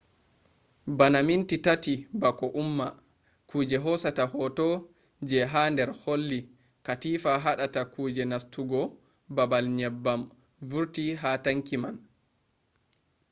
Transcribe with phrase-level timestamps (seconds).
[0.97, 2.87] bana minti 3 bako umma
[3.49, 4.67] kuje hosata hoto
[5.29, 6.39] je ha der holli
[6.85, 8.79] katifa hadata kuje nastugo
[9.35, 10.21] babal nyebbam
[10.69, 11.95] vurti ha tanki man